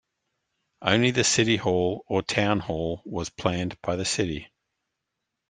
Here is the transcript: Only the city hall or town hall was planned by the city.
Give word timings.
Only 0.81 1.11
the 1.11 1.23
city 1.23 1.57
hall 1.57 2.05
or 2.07 2.23
town 2.23 2.59
hall 2.61 3.03
was 3.05 3.29
planned 3.29 3.79
by 3.83 3.97
the 3.97 4.03
city. 4.03 4.49